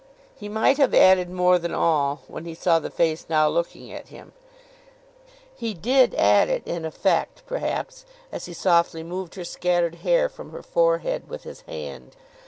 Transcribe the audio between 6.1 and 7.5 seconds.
add it in effect,